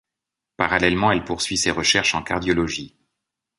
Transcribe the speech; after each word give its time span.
Parallèlement, 0.57 1.11
elle 1.11 1.23
poursuit 1.23 1.57
ses 1.57 1.69
recherches 1.69 2.15
en 2.15 2.23
cardiologie. 2.23 2.97